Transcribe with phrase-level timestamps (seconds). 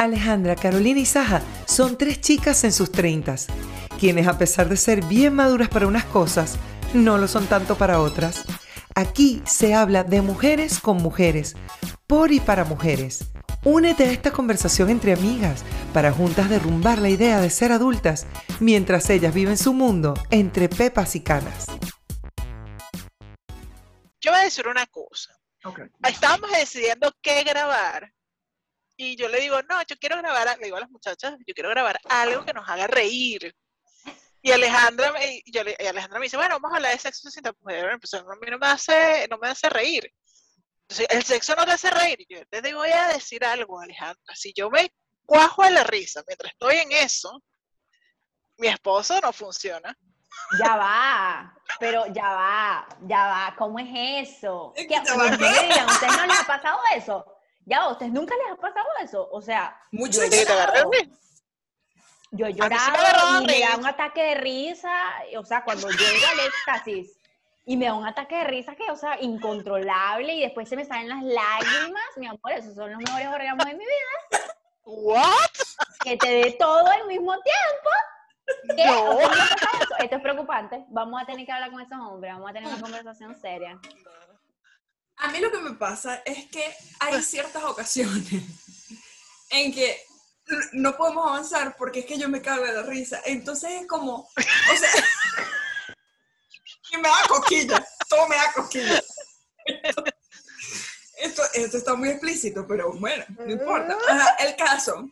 [0.00, 3.48] Alejandra, Carolina y Saja son tres chicas en sus treintas,
[3.98, 6.56] quienes a pesar de ser bien maduras para unas cosas,
[6.94, 8.46] no lo son tanto para otras.
[8.94, 11.54] Aquí se habla de mujeres con mujeres,
[12.06, 13.26] por y para mujeres.
[13.62, 18.26] Únete a esta conversación entre amigas para juntas derrumbar la idea de ser adultas
[18.58, 21.66] mientras ellas viven su mundo entre pepas y canas.
[24.22, 25.38] Yo voy a decir una cosa.
[26.08, 28.10] Estábamos decidiendo qué grabar
[29.02, 31.70] y yo le digo, no, yo quiero grabar, le digo a las muchachas, yo quiero
[31.70, 33.56] grabar algo que nos haga reír.
[34.42, 37.42] Y Alejandra me, yo y Alejandra me dice, bueno, vamos a hablar de sexo sin
[37.42, 37.98] tapujero.
[37.98, 40.12] Pues a mí no me hace, no me hace reír.
[40.82, 42.26] Entonces, el sexo no te hace reír.
[42.28, 44.34] Yo te voy a decir algo, Alejandra.
[44.34, 44.92] Si yo me
[45.24, 47.42] cuajo a la risa mientras estoy en eso,
[48.58, 49.96] mi esposo no funciona.
[50.58, 54.74] Ya va, pero ya va, ya va, ¿cómo es eso?
[54.76, 57.39] ¿Qué, ¿A ustedes no les ha pasado eso?
[57.70, 59.28] Ya, ¿a ustedes nunca les ha pasado eso?
[59.30, 60.90] O sea, mucho yo, he llorado,
[62.32, 64.92] yo he llorado y me da un ataque de risa,
[65.38, 67.16] o sea, cuando llego al éxtasis
[67.66, 70.84] y me da un ataque de risa que, o sea, incontrolable y después se me
[70.84, 74.44] salen las lágrimas, mi amor, esos son los mejores orgasmos de mi vida.
[74.84, 75.50] ¿What?
[76.02, 77.90] Que te dé todo al mismo tiempo
[79.98, 80.84] esto es preocupante.
[80.88, 83.78] Vamos a tener que hablar con esos hombres, vamos a tener una conversación seria.
[85.20, 88.26] A mí lo que me pasa es que hay ciertas ocasiones
[89.50, 90.00] en que
[90.72, 93.20] no podemos avanzar porque es que yo me cago de la risa.
[93.24, 94.90] Entonces es como, o sea,
[96.92, 99.02] y me da coquilla, todo me da coquilla.
[101.18, 103.94] Esto, esto, está muy explícito, pero bueno, no importa.
[104.38, 105.06] el caso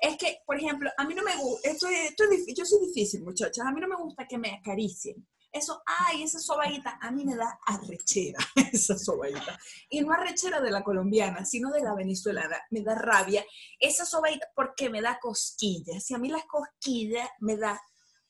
[0.00, 3.22] es que, por ejemplo, a mí no me gusta, esto, esto es, yo soy difícil,
[3.22, 5.24] muchachas, a mí no me gusta que me acaricien.
[5.54, 8.40] Eso, ay, esa sobadita, a mí me da arrechera,
[8.72, 9.56] esa sobadita.
[9.88, 13.44] Y no arrechera de la colombiana, sino de la venezolana, me da rabia.
[13.78, 16.10] Esa sobadita porque me da cosquillas.
[16.10, 17.80] Y a mí las cosquillas me da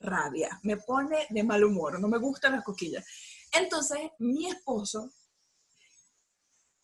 [0.01, 3.07] rabia, me pone de mal humor, no me gustan las cosquillas.
[3.53, 5.11] Entonces, mi esposo,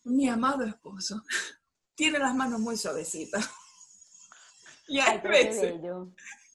[0.05, 1.21] mi amado esposo,
[1.93, 3.47] tiene las manos muy suavecitas.
[4.87, 5.75] Y hay veces,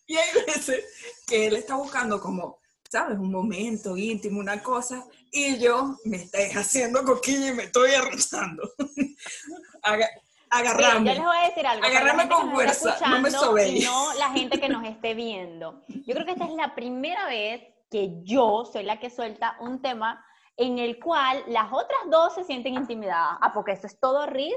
[0.06, 0.84] y hay veces
[1.26, 2.58] que él está buscando como,
[2.90, 3.18] ¿sabes?
[3.18, 8.70] Un momento íntimo, una cosa, y yo me estoy haciendo coquilla y me estoy arrozando.
[10.50, 11.10] agarrarme.
[11.10, 11.84] yo les voy a decir algo.
[11.84, 15.82] Agarrarme con fuerza, no me Y no la gente que nos esté viendo.
[15.88, 19.80] Yo creo que esta es la primera vez que yo soy la que suelta un
[19.80, 20.24] tema
[20.56, 23.38] en el cual las otras dos se sienten intimidadas.
[23.42, 24.56] Ah, porque eso es todo risa,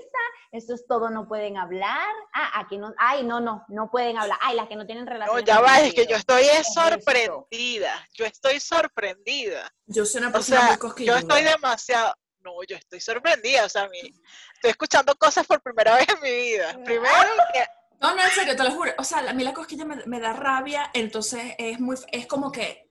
[0.51, 2.07] eso es todo no pueden hablar.
[2.33, 4.37] Ah, aquí no, ay, no, no, no pueden hablar.
[4.41, 5.35] Ay, las que no tienen relación.
[5.35, 8.07] No, ya va, es que yo estoy sorprendida.
[8.13, 9.69] Yo estoy sorprendida.
[9.85, 11.15] Yo soy una persona muy cosquilluda.
[11.15, 15.95] Yo estoy demasiado, no, yo estoy sorprendida, o sea, mi, estoy escuchando cosas por primera
[15.95, 16.77] vez en mi vida.
[16.85, 17.65] Primero que
[18.01, 18.93] no, no, en serio, te lo juro.
[18.97, 22.49] O sea, a mí la cosquilla me, me da rabia, entonces es muy, es como
[22.49, 22.88] que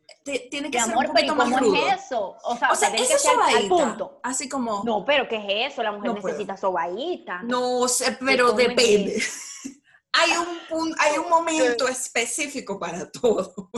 [0.50, 2.36] tiene que ser amor, un poquito pero más ¿cómo es eso?
[2.42, 4.20] O sea, o sea esa al punto.
[4.22, 4.82] Así como...
[4.84, 5.82] No, pero ¿qué es eso?
[5.82, 7.42] La mujer necesita sobadita.
[7.42, 9.22] No sé, pero depende.
[10.12, 10.30] hay
[10.70, 13.70] un, hay un momento específico para todo.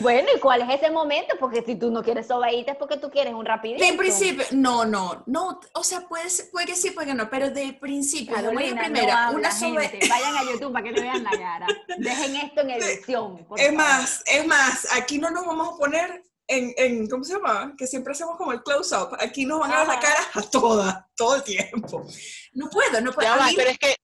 [0.00, 1.34] Bueno, ¿y cuál es ese momento?
[1.38, 3.84] Porque si tú no quieres sobadita es porque tú quieres un rapidito.
[3.84, 7.50] De principio, no, no, no, o sea, puede, puede que sí, puede que no, pero
[7.50, 11.66] de principio, Carolina, primera, una Vayan a YouTube para que no vean la cara.
[11.98, 13.46] Dejen esto en edición.
[13.56, 17.74] es más, es más, aquí no nos vamos a poner en, en, ¿cómo se llama?
[17.76, 19.16] Que siempre hacemos como el close-up.
[19.18, 22.06] Aquí nos van a ver la cara a todas, todo el tiempo.
[22.52, 23.28] No puedo, no puedo.
[23.28, 23.96] Ya pero es que,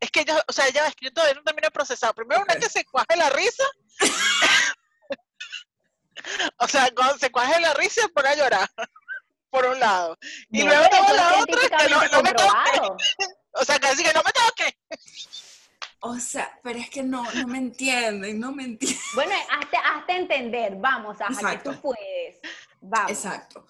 [0.00, 2.14] es que yo, o sea, ya es que yo todavía no termino de procesar.
[2.14, 3.64] Primero una que se cuaje la risa
[6.58, 8.70] o sea, cuando se cuaje la risa pone a llorar,
[9.50, 10.16] por un lado.
[10.50, 13.04] Y luego tengo la otra que no, me toque.
[13.52, 14.78] O sea, casi que no me toque.
[16.00, 19.00] O sea, pero es que no, no me entienden, no me entienden.
[19.14, 22.40] Bueno, hazte, hazte entender, vamos, a que tú puedes.
[22.80, 23.10] Vamos.
[23.10, 23.66] Exacto.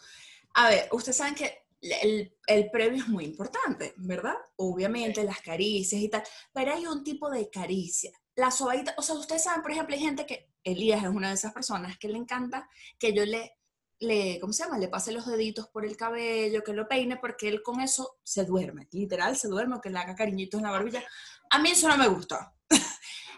[0.55, 4.34] A ver, ustedes saben que el, el, previo es muy importante, ¿verdad?
[4.56, 9.14] Obviamente las caricias y tal, pero hay un tipo de caricia la sobadita, o sea,
[9.17, 12.18] ustedes saben, por ejemplo, hay gente que, Elías es una de esas personas que le
[12.18, 12.68] encanta
[12.98, 13.56] que yo le,
[14.00, 14.78] le, ¿cómo se llama?
[14.78, 18.44] Le pase los deditos por el cabello, que lo peine, porque él con eso se
[18.44, 21.04] duerme, literal, se duerme, que le haga cariñitos en la barbilla.
[21.50, 22.56] A mí eso no me gusta.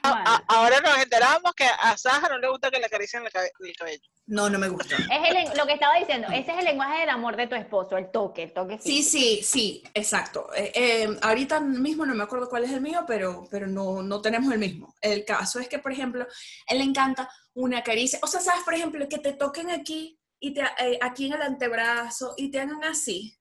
[0.03, 4.03] Ahora nos enteramos que a Saja no le gusta que le acaricien el cabello.
[4.29, 4.95] No, no me gusta.
[4.97, 8.11] Es lo que estaba diciendo, ese es el lenguaje del amor de tu esposo, el
[8.11, 8.79] toque, el toque.
[8.79, 10.51] Sí, sí, sí, exacto.
[10.55, 14.21] Eh, eh, ahorita mismo no me acuerdo cuál es el mío, pero, pero no, no
[14.21, 14.95] tenemos el mismo.
[15.01, 16.27] El caso es que, por ejemplo,
[16.67, 18.19] él le encanta una caricia.
[18.23, 21.43] O sea, ¿sabes, por ejemplo, que te toquen aquí y te, eh, aquí en el
[21.43, 23.35] antebrazo y te hagan así?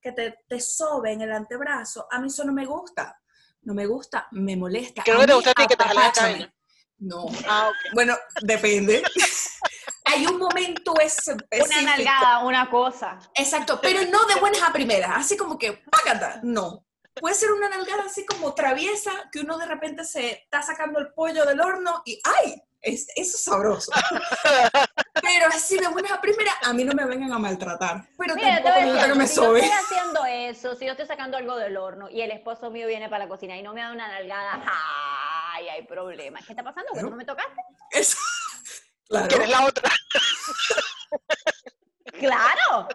[0.00, 2.08] Que te, te soben el antebrazo.
[2.10, 3.21] A mí eso no me gusta
[3.62, 5.02] no me gusta, me molesta.
[5.02, 6.52] ¿Qué es lo que te gusta a ti que te cabello?
[6.98, 7.26] No.
[7.48, 7.70] Ah.
[7.94, 9.02] Bueno, depende.
[10.04, 11.64] Hay un momento específico.
[11.64, 13.18] Una nalgada, una cosa.
[13.34, 16.84] Exacto, pero no de buenas a primeras, así como que págata, no.
[17.14, 21.12] Puede ser una nalgada así como traviesa, que uno de repente se está sacando el
[21.12, 22.62] pollo del horno y ¡ay!
[22.82, 23.92] Es, eso es sabroso.
[25.22, 28.08] Pero así de buenas a primeras, a mí no me vengan a maltratar.
[28.18, 30.84] Pero Mira, yo te tampoco voy a que me si yo estoy haciendo eso, si
[30.86, 33.62] yo estoy sacando algo del horno y el esposo mío viene para la cocina y
[33.62, 35.68] no me da una nalgada, ¡ay!
[35.68, 36.44] Hay problemas.
[36.44, 36.92] ¿Qué está pasando?
[36.92, 37.60] ¿Que tú no me tocaste?
[37.92, 38.18] Eso.
[39.08, 39.28] Claro.
[39.28, 39.90] ¿Quién es la otra?
[42.18, 42.88] ¡Claro!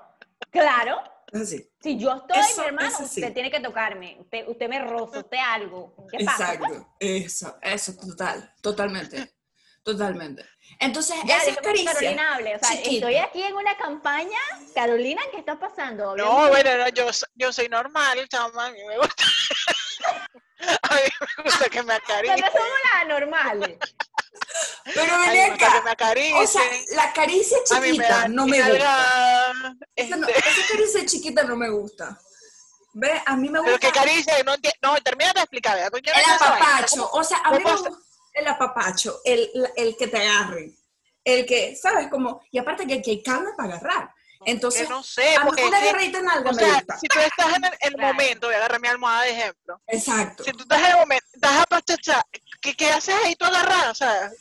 [0.51, 1.01] ¡Claro!
[1.33, 1.69] Así.
[1.81, 3.03] Si yo estoy, Eso- mi hermano, sí.
[3.03, 4.17] usted tiene que tocarme.
[4.19, 5.95] Usted, usted me roza, usted algo.
[6.11, 6.53] ¿Qué pasa?
[6.53, 6.95] Exacto.
[6.99, 9.36] Eso, eso, total, totalmente.
[9.87, 10.45] Totalmente.
[10.81, 11.93] Entonces, Ya, esas caricias.
[11.93, 12.55] Carolina hable.
[12.57, 14.37] O sea, estoy aquí en una campaña.
[14.75, 16.13] Carolina, ¿qué está pasando?
[16.17, 17.05] No, bueno, no, yo,
[17.35, 19.23] yo soy normal, chama, a mí me gusta.
[20.89, 21.01] a mí
[21.37, 22.35] me gusta que me acaricien.
[22.35, 23.79] Pero somos las normales.
[24.93, 25.81] Pero ven acá.
[25.85, 26.35] me acaricien.
[26.35, 28.67] O sea, la caricia me chiquita no me gusta.
[28.73, 32.19] nalgada, Esa, no- este, esa caricia chiquita no me gusta.
[32.91, 34.79] Ve, a mí me Pero gusta que caricia, no entiendo.
[34.81, 37.09] No, termina de explicar, no el apapacho.
[37.13, 38.06] O sea, a mí me ¿Cómo gusta
[38.37, 40.71] el apapacho, el, el que te agarre.
[41.23, 42.07] El que, ¿sabes?
[42.09, 44.13] Como, y aparte que aquí hay carne para agarrar.
[44.45, 46.59] Entonces, que no sé, a mí porque una es que, agarradita en algo o me
[46.63, 46.99] sea, gusta.
[46.99, 48.13] si tú estás en el, el Claro.
[48.13, 49.81] momento, voy a agarrar mi almohada de ejemplo.
[49.87, 50.43] Exacto.
[50.43, 52.25] Si tú estás en el momento, estás apachachada,
[52.61, 53.91] ¿qué, ¿qué haces ahí tú agarrada?
[53.91, 54.31] O sea,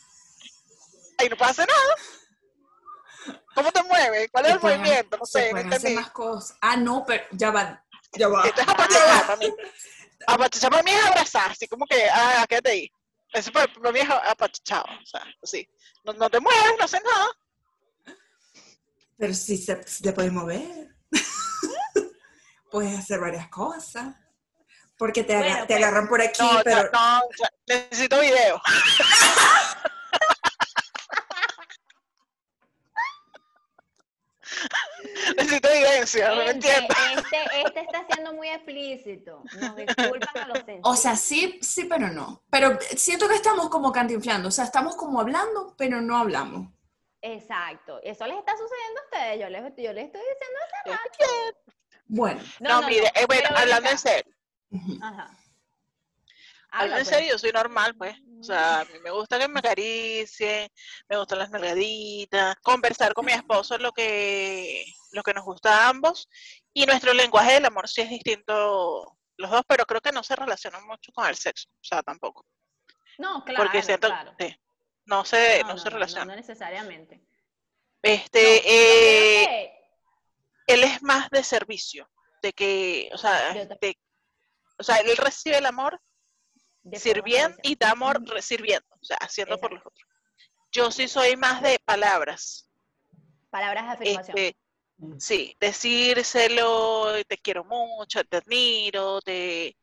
[1.19, 3.39] ahí no pasa nada.
[3.55, 4.29] ¿Cómo te mueves?
[4.31, 5.17] ¿Cuál es el pueden- movimiento?
[5.17, 5.95] No sé, no entendí.
[5.95, 6.57] más cosas.
[6.61, 7.83] Ah, no, pero ya va.
[8.13, 8.45] Ya va.
[8.45, 9.51] Esto es apachachar para mí.
[10.29, 12.91] Apachachar para mí es abrazar, así como que, ah, quédate ahí.
[13.37, 15.69] Eso para, para mí es apachachado, o sea, así.
[16.05, 18.17] No, no te mueves, no haces nada.
[19.19, 20.97] Pero sí se, te puedes mover.
[22.71, 24.15] puedes hacer varias cosas.
[24.97, 26.91] Porque te, aga- Bueno, te pues, agarran por aquí, No, pero...
[26.91, 27.27] no, no,
[27.67, 28.59] necesito video.
[35.37, 36.95] necesito evidencia, no Gente, entiendo.
[37.17, 39.43] este, este está siendo muy explícito.
[39.61, 40.81] Nos disculpan a los sensibles.
[40.85, 42.43] O sea, sí, sí, pero no.
[42.51, 44.49] Pero siento que estamos como cantinflando.
[44.49, 46.69] O sea, estamos como hablando, pero no hablamos.
[47.23, 48.01] Exacto.
[48.03, 49.41] Eso les está sucediendo a ustedes.
[49.41, 51.59] Yo les, yo les estoy diciendo hace rato.
[52.07, 52.41] Bueno.
[52.61, 54.33] No, mire, eh, bueno, hablando en serio.
[55.03, 55.37] Ajá.
[56.81, 57.09] Habla, en pues.
[57.09, 58.17] serio, yo soy normal, pues.
[58.39, 60.69] O sea, a mí me gusta que me acaricien,
[61.09, 65.87] me gustan las nalgaditas, conversar con mi esposo es lo que, lo que nos gusta
[65.87, 66.29] a ambos.
[66.73, 70.37] Y nuestro lenguaje del amor sí es distinto los dos, pero creo que no se
[70.37, 72.47] relaciona mucho con el sexo, o sea, tampoco.
[73.19, 74.35] No, claro, porque siento, claro.
[74.39, 74.55] sí,
[75.07, 76.25] no se, no, no, se no, no, relaciona.
[76.27, 77.23] no necesariamente.
[78.03, 82.09] Este, eh, que- él es más de servicio,
[82.43, 83.99] de que, o sea, de-
[84.79, 86.01] o sea, él recibe el amor
[86.95, 88.33] sirviendo y da amor Ujú.
[88.33, 90.09] re- sirviendo, o sea, haciendo por los otros.
[90.73, 92.71] Yo sí soy más de palabras,
[93.51, 94.37] Palabras de afirmación.
[94.39, 94.57] este,
[95.19, 99.77] sí, decírselo, te quiero mucho, te admiro, te,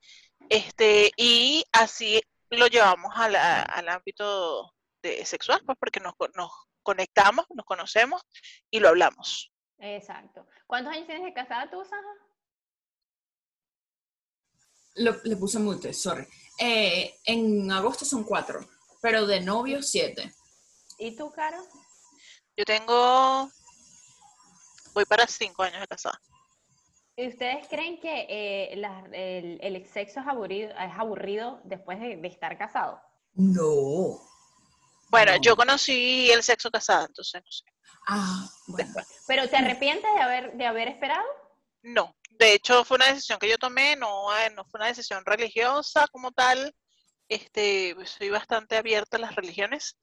[0.50, 6.52] este, y así lo llevamos a la- al ámbito de sexual, pues porque nos, nos
[6.84, 8.22] conectamos, nos conocemos
[8.70, 9.52] y lo hablamos.
[9.80, 10.46] Exacto.
[10.68, 12.02] ¿Cuántos años tienes de casada tú, Saja?
[14.96, 16.28] Lo- le puse mute, sorry.
[16.60, 18.60] Eh, en agosto son cuatro,
[19.02, 20.34] pero de novio siete.
[21.00, 21.58] ¿Y tú, Caro?
[22.56, 23.50] Yo tengo,
[24.94, 26.20] voy para cinco años de casada.
[27.16, 32.18] ¿Y ustedes creen que eh, la- el, el sexo es aburrido, es aburrido después de,
[32.18, 33.00] de estar casado?
[33.34, 34.20] No.
[35.10, 35.42] Bueno, No.
[35.42, 37.64] yo conocí el sexo casado, entonces no sé.
[38.08, 38.94] Ah, bueno.
[39.28, 41.24] ¿Pero te arrepientes de haber, de haber esperado?
[41.84, 45.24] No, de hecho fue una decisión que yo tomé, no, eh, no fue una decisión
[45.26, 46.76] religiosa como tal.
[47.28, 49.98] Este, pues, soy bastante abierta a las religiones.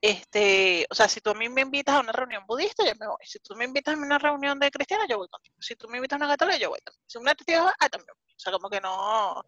[0.00, 3.06] Este, o sea, si tú a mí me invitas a una reunión budista, yo me
[3.08, 3.16] voy.
[3.24, 5.56] Si tú me invitas a una reunión de cristiana, yo voy contigo.
[5.60, 7.02] Si tú me invitas a una católica, yo voy también.
[7.06, 8.34] Si una testigo, ah, también voy.
[8.36, 9.42] O sea, como que no,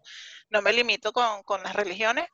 [0.49, 2.27] no me limito con, con las religiones.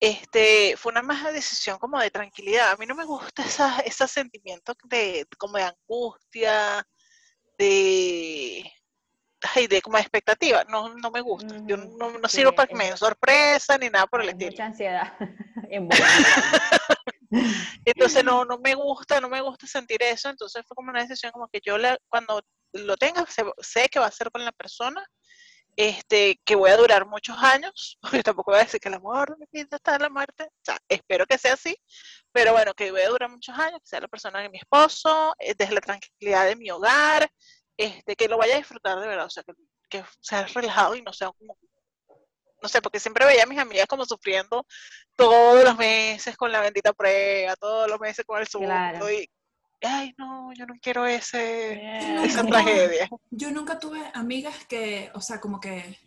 [0.00, 2.70] Este, fue una más decisión como de tranquilidad.
[2.72, 6.86] A mí no me gusta esa, ese sentimiento de, como de angustia,
[7.58, 8.70] de,
[9.54, 10.64] ay, de como expectativa.
[10.64, 11.54] No, no me gusta.
[11.66, 14.30] Yo Ujú, no, no sí, sirvo para que me den sorpresa ni nada por el
[14.30, 14.52] estilo.
[14.52, 15.12] Mucha ansiedad.
[17.84, 20.28] Entonces no, no me gusta, no me gusta sentir eso.
[20.28, 23.98] Entonces fue como una decisión como que yo la- cuando lo tenga, sé, sé que
[23.98, 25.04] va a ser con la persona,
[25.76, 29.36] este, que voy a durar muchos años, porque tampoco voy a decir que el amor
[29.38, 30.44] mi vida está en la muerte.
[30.44, 31.76] O sea, espero que sea así,
[32.32, 35.34] pero bueno, que voy a durar muchos años, que sea la persona de mi esposo,
[35.38, 37.28] eh, desde la tranquilidad de mi hogar,
[37.76, 39.52] este, que lo vaya a disfrutar de verdad, o sea, que,
[39.88, 41.56] que sea relajado y no sea como,
[42.62, 44.66] no sé, porque siempre veía a mis amigas como sufriendo
[45.14, 49.28] todos los meses con la bendita prueba, todos los meses con el segundo y
[49.82, 53.08] ay no, yo no quiero ese, esa tragedia.
[53.30, 55.98] Yo nunca tuve amigas que, o sea, como que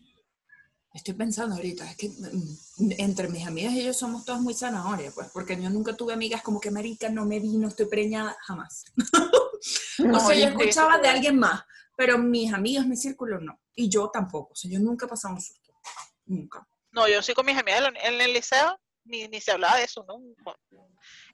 [0.91, 5.13] Estoy pensando ahorita, es que mm, entre mis amigas y yo somos todas muy zanahorias,
[5.13, 8.85] pues, porque yo nunca tuve amigas como que marica, no me vino, estoy preñada, jamás.
[10.13, 11.63] o sea, yo escuchaba de alguien más,
[11.95, 13.59] pero mis amigas, mi círculo no.
[13.75, 15.71] Y yo tampoco, o sea, yo nunca he pasado un susto,
[16.25, 16.67] nunca.
[16.91, 20.05] No, yo sí con mis amigas en el liceo, ni, ni se hablaba de eso,
[20.07, 20.19] ¿no?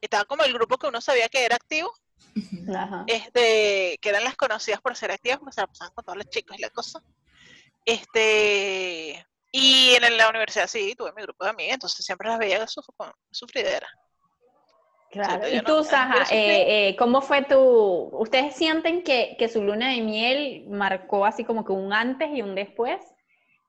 [0.01, 1.91] Estaba como el grupo que uno sabía que era activo,
[3.07, 6.29] este, que eran las conocidas por ser activas, porque se la pasaban con todos los
[6.29, 7.01] chicos y la cosa.
[7.85, 12.65] Este, y en la universidad sí, tuve mi grupo de amigas, entonces siempre las veía
[12.67, 12.81] su,
[13.31, 13.87] sufridera.
[15.11, 17.57] Claro, y tú, Saja, eh, eh, ¿cómo fue tu...
[17.57, 22.41] ¿Ustedes sienten que, que, su luna de miel marcó así como que un antes y
[22.41, 22.99] un después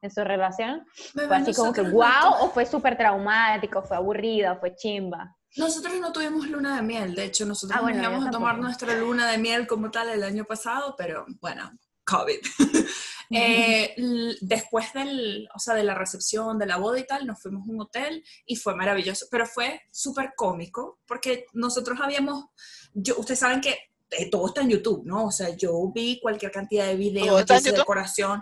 [0.03, 0.85] en su relación?
[1.13, 5.37] ¿Fue así como que wow o fue súper traumático, fue aburrida, fue chimba?
[5.57, 9.31] Nosotros no tuvimos luna de miel, de hecho nosotros ah, íbamos a tomar nuestra luna
[9.31, 11.71] de miel como tal el año pasado, pero bueno,
[12.05, 12.39] COVID.
[13.31, 13.95] Eh,
[14.41, 17.73] después del, o sea, de la recepción, de la boda y tal, nos fuimos a
[17.73, 22.47] un hotel y fue maravilloso, pero fue súper cómico porque nosotros habíamos,
[22.93, 23.77] yo, ustedes saben que
[24.11, 25.27] eh, todo está en YouTube, ¿no?
[25.27, 28.41] O sea, yo vi cualquier cantidad de videos de decoración.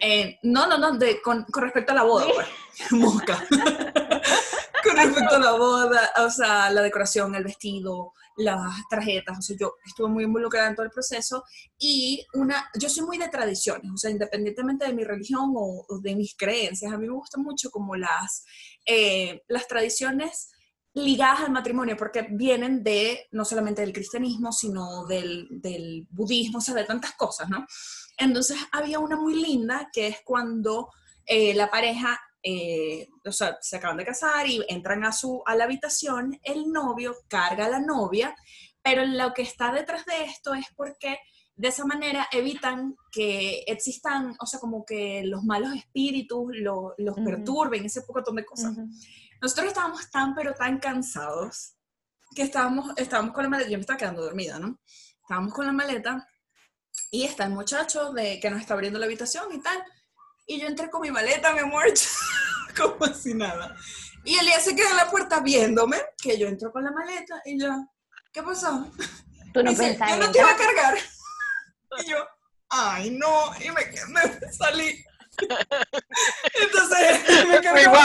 [0.00, 2.46] Eh, no, no, no, de, con, con, respecto a la boda, pues.
[2.90, 3.46] Mosca.
[5.04, 9.74] respecto a la boda, o sea, la decoración, el vestido, las tarjetas, o sea, yo
[9.86, 11.44] estuve muy involucrada en todo el proceso
[11.78, 16.14] y una, yo soy muy de tradiciones, o sea, independientemente de mi religión o, de
[16.14, 18.44] mis creencias, a mí me gustan mucho como las,
[18.84, 20.50] eh, las tradiciones
[20.92, 26.62] ligadas al matrimonio, porque vienen de, no solamente del cristianismo, sino del, del budismo, o
[26.62, 27.66] sea, de tantas cosas, ¿no?
[28.16, 30.90] Entonces había una muy linda que es cuando
[31.26, 35.56] eh, la pareja eh, o sea, se acaban de casar y entran a, su, a
[35.56, 38.36] la habitación, el novio carga a la novia,
[38.82, 41.18] pero lo que está detrás de esto es porque
[41.56, 47.86] de esa manera evitan que existan, o sea, como que los malos espíritus los perturben,
[47.86, 48.76] ese poco de cosas.
[49.42, 51.74] Nosotros estábamos tan, pero tan cansados
[52.32, 54.78] que estábamos, estábamos con la maleta, yo me estaba quedando dormida, ¿no?
[55.20, 56.28] Estábamos con la maleta
[57.10, 59.82] y está el muchacho de, que nos está abriendo la habitación y tal,
[60.46, 61.86] y yo entré con mi maleta, mi amor,
[62.98, 63.76] como si nada.
[64.24, 67.60] Y Elías se queda en la puerta viéndome, que yo entro con la maleta y
[67.60, 67.70] yo,
[68.32, 68.90] ¿qué pasó?
[69.52, 70.98] Tú no dice, yo no te iba a cargar.
[72.04, 72.18] Y yo,
[72.68, 75.04] ay, no, y me, me salí.
[76.62, 77.98] Entonces, me cargó.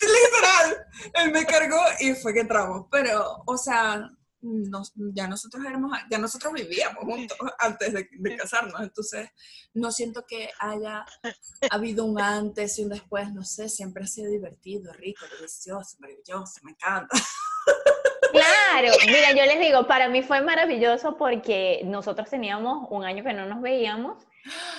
[0.00, 2.86] Literal, él me cargó y fue que entramos.
[2.90, 4.08] Pero, o sea,
[5.14, 9.30] ya nosotros éramos, ya nosotros vivíamos juntos antes de, casarnos, entonces
[9.74, 11.04] no siento que haya
[11.70, 16.60] habido un antes y un después, no sé, siempre ha sido divertido, rico, delicioso, maravilloso,
[16.62, 17.16] me encanta.
[18.30, 23.32] Claro, mira, yo les digo, para mí fue maravilloso porque nosotros teníamos un año que
[23.32, 24.22] no nos veíamos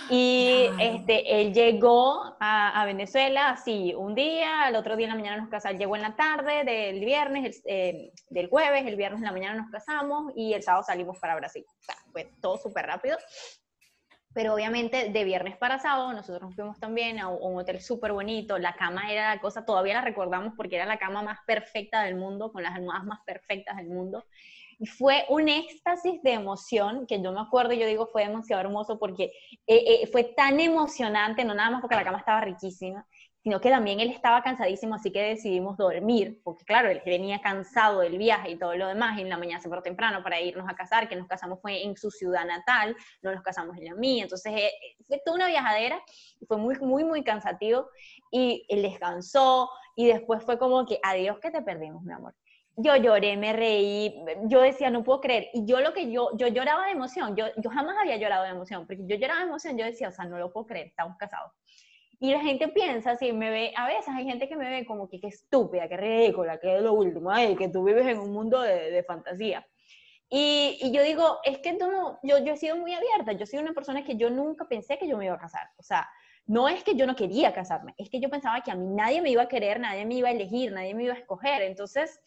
[0.10, 5.38] y este, él llegó a, Venezuela así un día, el otro día en la mañana
[5.38, 9.32] nos casamos, llegó en la tarde del viernes, eh, del jueves, el viernes en la
[9.32, 11.64] mañana nos casamos y el sábado salimos para Brasil.
[11.68, 13.18] O sea, fue todo súper rápido.
[14.34, 18.60] Pero obviamente de viernes para sábado nosotros nos fuimos también a un hotel súper bonito,
[18.60, 22.16] la cama era la cosa, todavía la recordamos porque era la cama más perfecta del
[22.16, 24.26] mundo, con las almohadas más perfectas del mundo.
[24.82, 28.98] Y fue un éxtasis de emoción que yo me acuerdo, yo digo, fue demasiado hermoso
[28.98, 29.26] porque
[29.68, 33.06] eh, eh, fue tan emocionante, no nada más porque la cama estaba riquísima,
[33.44, 38.00] sino que también él estaba cansadísimo, así que decidimos dormir, porque claro, él venía cansado
[38.00, 40.68] del viaje y todo lo demás, y en la mañana se paró temprano para irnos
[40.70, 43.96] a casar, que nos casamos fue en su ciudad natal, no nos casamos en la
[43.96, 44.72] mía, entonces eh,
[45.08, 46.02] fue toda una viajadera,
[46.48, 47.90] fue muy, muy, muy cansativo,
[48.32, 52.34] y él descansó, y después fue como que, adiós que te perdimos, mi amor
[52.82, 55.50] yo lloré, me reí, yo decía, no puedo creer.
[55.54, 58.52] Y yo lo que yo, yo lloraba de emoción, yo, yo jamás había llorado de
[58.52, 61.18] emoción, porque yo lloraba de emoción, yo decía, o sea, no lo puedo creer, estamos
[61.18, 61.52] casados.
[62.22, 65.10] Y la gente piensa, si me ve, a veces hay gente que me ve como
[65.10, 68.32] que qué estúpida, qué ridícula, que es lo último, ay, que tú vives en un
[68.32, 69.66] mundo de, de fantasía.
[70.30, 73.60] Y, y, yo digo, es que no, yo, yo he sido muy abierta, yo soy
[73.60, 75.68] una persona que yo nunca pensé que yo me iba a casar.
[75.78, 76.08] O sea,
[76.46, 79.22] no es que yo no quería casarme, es que yo pensaba que a mí nadie
[79.22, 81.62] me iba a querer, nadie me iba a elegir, nadie me iba a escoger.
[81.64, 82.20] Entonces,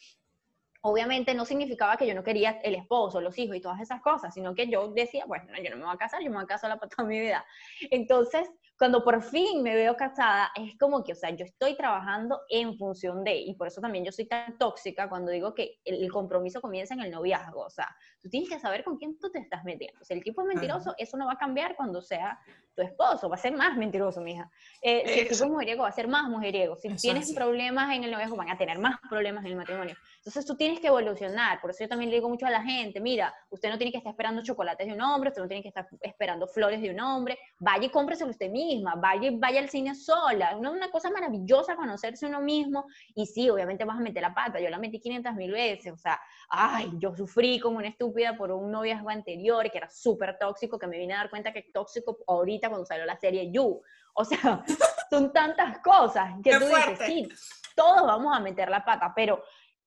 [0.83, 4.35] obviamente no significaba que yo no quería el esposo, los hijos y todas esas cosas,
[4.35, 6.47] sino que yo decía, bueno, yo no me voy a casar, yo me voy a
[6.47, 7.45] casar para toda mi vida.
[7.91, 8.51] Entonces,
[8.83, 12.77] cuando por fin me veo casada, es como que, o sea, yo estoy trabajando en
[12.77, 16.61] función de, y por eso también yo soy tan tóxica cuando digo que el, compromiso
[16.61, 19.63] comienza en el noviazgo, o sea, tú tienes que saber con quién tú te estás
[19.63, 20.05] metiendo.
[20.05, 22.41] Si el tipo es mentiroso, eso no va a cambiar cuando sea
[22.75, 24.51] tu esposo, va a ser más mentiroso, mija.
[24.81, 26.75] Eh, si el tipo es mujeriego, va a ser más mujeriego.
[26.75, 29.95] Si tienes problemas en el noviazgo, van a tener más problemas en el matrimonio.
[30.17, 33.01] Entonces tú tienes que evolucionar, por eso yo también le digo mucho a la gente,
[33.01, 35.69] mira, usted no tiene que estar esperando chocolates de un hombre, usted no tiene que
[35.69, 39.95] estar esperando flores de un hombre, vaya y cómpreselo usted misma, vaya, vaya al cine
[39.95, 40.51] sola.
[40.51, 42.87] Es una, cosa maravillosa conocerse uno mismo.
[43.15, 44.61] Y sí, obviamente vas a meter la pata.
[44.61, 45.93] Yo la metí 500 mil veces.
[45.93, 50.39] O sea, ay, yo sufrí como una estúpida por un noviazgo anterior que era súper
[50.39, 53.51] tóxico, que me vine a dar cuenta que es tóxico ahorita cuando salió la serie
[53.51, 53.83] You.
[54.15, 54.65] O sea,
[55.11, 57.29] son tantas cosas que tú dices, sí,
[57.75, 59.43] todos vamos a meter la pata, pero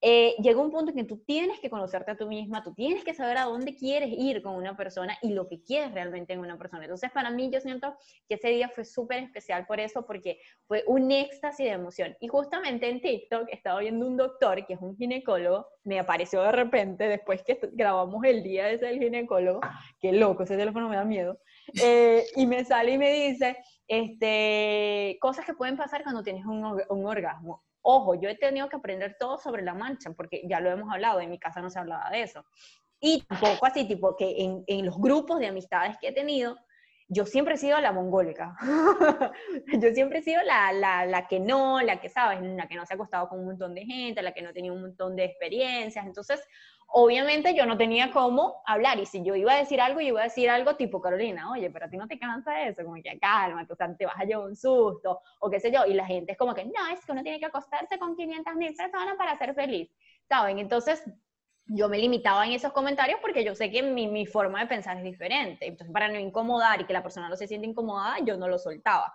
[0.08, 3.04] eh, llega un punto en que tú tienes que conocerte a tú misma, tú tienes
[3.04, 6.42] que saber a dónde quieres ir con una persona y lo que quieres realmente en
[6.42, 6.84] una persona.
[6.84, 7.98] Entonces, para mí, yo siento
[8.30, 12.16] que ese día fue súper especial por eso, porque fue un éxtasis de emoción.
[12.20, 16.52] Y justamente en TikTok estaba viendo un doctor, que es un ginecólogo, me apareció de
[16.52, 19.62] repente después que grabamos el día ese del ginecólogo,
[20.00, 21.40] qué loco, ese teléfono me da miedo,
[21.84, 23.58] eh, y me sale y me dice,
[23.88, 28.78] este, cosas que pueden pasar cuando tienes un, un orgasmo Ojo, yo he tenido que
[28.78, 31.78] aprender todo sobre la mancha, porque ya lo hemos hablado, en mi casa no se
[31.78, 32.44] hablaba de eso.
[33.00, 36.58] Y tampoco así, tipo, que en, en los grupos de amistades que he tenido,
[37.08, 38.56] yo siempre he sido la mongólica.
[39.80, 42.42] yo siempre he sido la, la, la, que no, la que, ¿sabes?
[42.42, 44.74] La que no se ha acostado con un montón de gente, la que no tenía
[44.74, 46.08] un montón de experiencias.
[46.08, 46.44] Entonces,
[46.88, 50.22] obviamente yo no tenía cómo hablar y si yo iba a decir algo, yo iba
[50.22, 53.20] a decir algo tipo Carolina, oye, pero a ti no te cansa eso, como que
[53.20, 56.06] calma, o sea, te vas a llevar un susto o qué sé yo, y la
[56.06, 59.16] gente es como que, no, es que uno tiene que acostarse con 500 mil personas
[59.18, 59.90] para ser feliz,
[60.28, 60.60] ¿saben?
[60.60, 61.04] Entonces
[61.68, 64.98] yo me limitaba en esos comentarios porque yo sé que mi, mi forma de pensar
[64.98, 68.38] es diferente, entonces para no incomodar y que la persona no se siente incomodada, yo
[68.38, 69.14] no lo soltaba.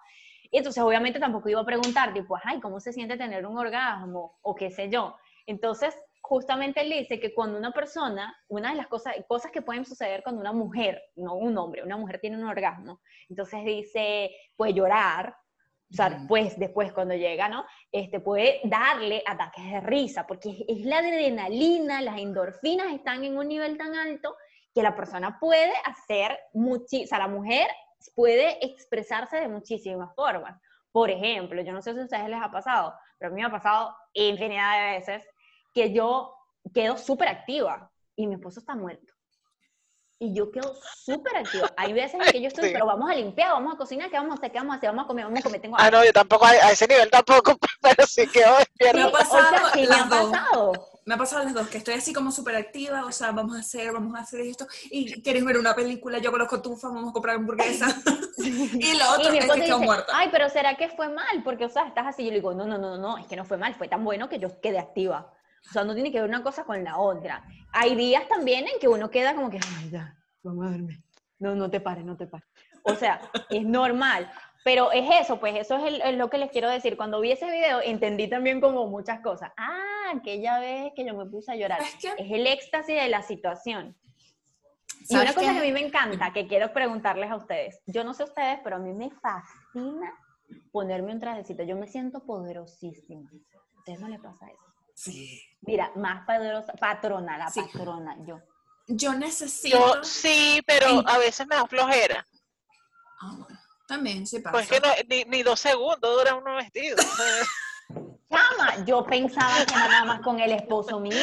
[0.50, 4.38] Y entonces obviamente tampoco iba a preguntar, tipo, ay, ¿cómo se siente tener un orgasmo?
[4.42, 5.16] O qué sé yo.
[5.46, 5.96] Entonces,
[6.30, 10.22] justamente él dice que cuando una persona, una de las cosas, cosas que pueden suceder
[10.22, 15.34] cuando una mujer, no un hombre, una mujer tiene un orgasmo, entonces dice, puede llorar,
[15.90, 17.64] o sea, después, después cuando llega, ¿no?
[17.90, 23.48] Este, puede darle ataques de risa, porque es la adrenalina, las endorfinas están en un
[23.48, 24.36] nivel tan alto
[24.72, 27.66] que la persona puede hacer, muchi o sea, la mujer
[28.14, 30.60] puede expresarse de muchísimas formas.
[30.92, 33.48] Por ejemplo, yo no sé si a ustedes les ha pasado, pero a mí me
[33.48, 35.28] ha pasado infinidad de veces
[35.72, 36.34] que yo
[36.74, 39.14] quedo súper activa y mi esposo está muerto.
[40.22, 41.72] Y yo quedo súper activa.
[41.78, 44.32] Hay veces en que yo estoy, pero vamos a limpiar, vamos a cocinar, ¿qué vamos
[44.32, 44.52] a hacer?
[44.52, 44.90] ¿Qué vamos a hacer?
[44.90, 45.60] Vamos a comer, vamos a comer.
[45.62, 48.98] Tengo ah, no, yo tampoco a, ese nivel tampoco, pero sí quedo despierta.
[48.98, 50.90] me ha pasado, me ha pasado.
[51.06, 53.60] Me ha pasado las dos, que estoy así como súper activa, o sea, vamos a
[53.60, 57.10] hacer, vamos a hacer esto, y quieres ver una película, yo con los cotufas, vamos
[57.10, 57.86] a comprar hamburguesa,
[58.38, 60.12] y lo otro es que quedo muerta.
[60.14, 61.42] Ay, pero ¿será que fue mal?
[61.42, 63.46] Porque, o sea, estás así, yo le digo, no, no, no, no, es que no
[63.46, 65.32] fue mal, fue tan bueno que yo quedé activa.
[65.68, 67.44] O sea, no tiene que ver una cosa con la otra.
[67.72, 71.02] Hay días también en que uno queda como que, ay, ya, vamos a verme.
[71.38, 72.48] No, no te pares, no te pares.
[72.82, 73.20] O sea,
[73.50, 74.30] es normal.
[74.62, 76.96] Pero es eso, pues eso es, lo que les quiero decir.
[76.96, 79.52] Cuando vi ese video entendí también como muchas cosas.
[79.56, 81.80] Ah, aquella vez que yo me puse a llorar.
[81.80, 83.96] Es, el éxtasis de la situación.
[85.08, 87.80] Y una cosa que a mí me encanta, que quiero preguntarles a ustedes.
[87.86, 90.12] Yo no sé ustedes, pero a mí me fascina
[90.72, 91.62] ponerme un trajecito.
[91.62, 93.30] Yo me siento poderosísima.
[93.30, 94.69] ¿A ustedes no les pasa eso?
[95.00, 95.42] Sí.
[95.62, 98.38] Mira, más poderosa, patrona, la patrona, yo.
[98.86, 99.78] Yo necesito.
[99.78, 102.26] Yo, sí, pero a veces me da flojera.
[103.22, 103.46] Ah,
[103.88, 104.52] también se pasa.
[104.52, 106.98] Pues que no, ni, ni, dos segundos dura uno vestido.
[108.30, 111.16] Chama, yo pensaba que nada más con el esposo mío.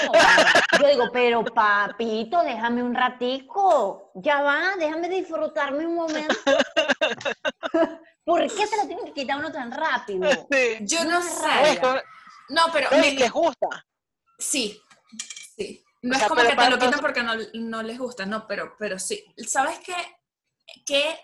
[0.81, 4.11] Yo digo, pero papito, déjame un ratico.
[4.15, 6.35] Ya va, déjame disfrutarme un momento.
[8.25, 10.27] ¿Por qué se lo tiene que quitar uno tan rápido?
[10.81, 11.79] Yo no sé.
[12.49, 12.89] No, pero...
[12.91, 13.13] Me...
[13.13, 13.85] ¿Les gusta?
[14.37, 14.79] Sí,
[15.55, 15.83] sí.
[16.01, 19.23] No es como que te lo quitan porque no, les gusta, no, pero, pero sí.
[19.47, 19.95] ¿Sabes qué?
[20.85, 21.19] Que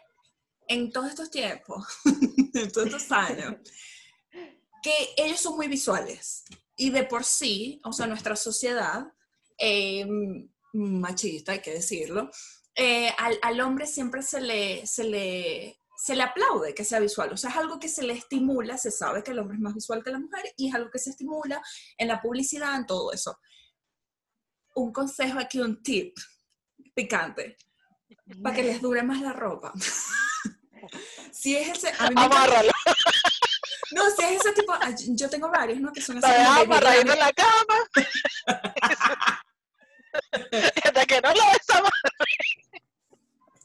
[0.68, 1.86] en todos estos tiempos,
[2.54, 3.56] en todos estos años,
[4.82, 6.44] que ellos son muy visuales.
[6.76, 9.06] Y de por sí, o sea, nuestra sociedad,
[9.58, 12.32] em, machista, hay que decirlo,
[12.76, 17.32] eh, al, al, hombre siempre se le, se le se le aplaude que sea visual,
[17.32, 19.74] o sea, es algo que se le estimula, se sabe que el hombre es más
[19.74, 21.64] visual que la mujer y es algo que se estimula
[21.98, 23.40] en la publicidad, en todo eso.
[24.76, 26.14] Un consejo aquí, un tip
[26.94, 27.56] picante,
[28.44, 29.72] para que les dure más la ropa.
[31.32, 31.94] si es ese...
[31.98, 32.10] A
[33.92, 34.74] No, si es ese tipo,
[35.16, 35.94] yo tengo varios, ¿no?
[35.94, 36.28] Que son así.
[37.00, 37.78] en la cama.
[40.84, 41.44] Hasta que no lo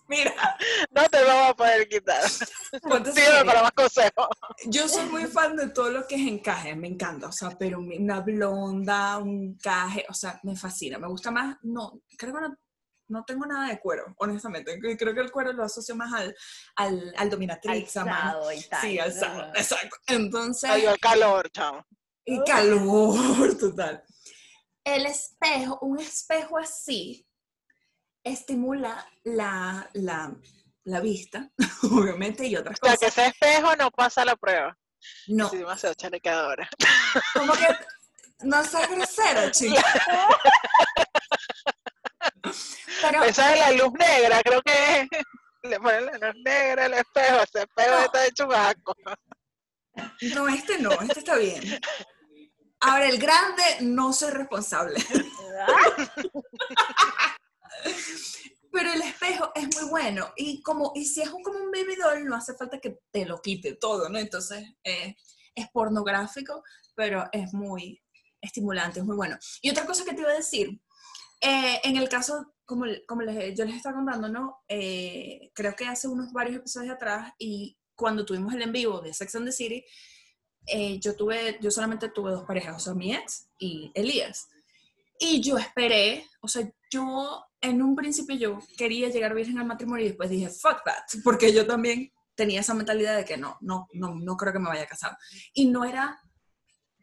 [0.08, 0.32] Mira.
[0.90, 2.28] No te vamos a poder quitar.
[2.28, 4.26] Sígueme para más consejos.
[4.66, 7.78] Yo soy muy fan de todo lo que es encaje, me encanta, o sea, pero
[7.78, 10.98] una blonda, un encaje, o sea, me fascina.
[10.98, 12.56] Me gusta más, no, creo que no,
[13.08, 14.78] no tengo nada de cuero, honestamente.
[14.80, 16.34] Creo que el cuero lo asocio más al,
[16.76, 17.96] al, al dominatrix.
[17.96, 18.36] Al
[18.80, 19.96] Sí, al sábado, exacto.
[20.06, 20.70] Entonces...
[20.70, 21.84] Ay, el calor, chao.
[22.24, 24.02] Y calor, total.
[24.84, 27.27] El espejo, un espejo así,
[28.28, 30.34] estimula la, la,
[30.84, 31.50] la vista,
[31.82, 32.96] obviamente, y otras cosas.
[32.96, 34.76] O sea, que ese espejo no pasa la prueba.
[35.28, 35.48] No.
[35.50, 36.68] Demasiado chanequeadora.
[37.34, 37.66] Como que
[38.44, 39.82] no es grosera, chica.
[43.02, 45.08] Pero, Esa es la luz negra, creo que
[45.62, 48.94] le ponen la luz negra al espejo, ese espejo está de chubasco.
[50.34, 51.80] No, este no, este está bien.
[52.80, 55.04] Ahora, el grande, no soy responsable.
[58.72, 60.32] Pero el espejo es muy bueno.
[60.36, 63.24] Y como y si es un, como un baby doll, no hace falta que te
[63.24, 64.18] lo quite todo, ¿no?
[64.18, 65.16] Entonces, eh,
[65.54, 66.62] es pornográfico,
[66.94, 68.02] pero es muy
[68.40, 69.38] estimulante, es muy bueno.
[69.62, 70.80] Y otra cosa que te iba a decir,
[71.40, 74.62] eh, en el caso, como, como les, yo les estaba contando, ¿no?
[74.68, 79.14] Eh, creo que hace unos varios episodios atrás y cuando tuvimos el en vivo de
[79.14, 79.84] Sex and the City,
[80.66, 84.48] eh, yo tuve, yo solamente tuve dos parejas, o sea, mi ex y Elías.
[85.18, 90.04] Y yo esperé, o sea, yo en un principio yo quería llegar virgen al matrimonio
[90.04, 93.88] y después dije, fuck that, porque yo también tenía esa mentalidad de que no, no,
[93.94, 95.18] no, no creo que me vaya a casar.
[95.52, 96.22] Y no era,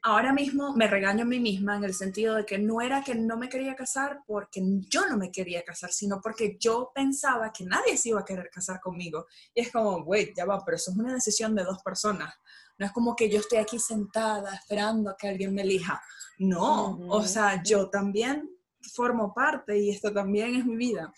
[0.02, 3.16] ahora mismo me regaño a mí misma en el sentido de que no era que
[3.16, 7.66] no me quería casar porque yo no me quería casar, sino porque yo pensaba que
[7.66, 9.26] nadie se iba a querer casar conmigo.
[9.54, 12.34] Y es como, wait, ya va, pero eso es una decisión de dos personas.
[12.78, 16.02] No es como que yo estoy aquí sentada esperando a que alguien me elija.
[16.38, 18.55] No, o sea, yo también
[18.94, 21.14] formo parte y esto también es mi vida.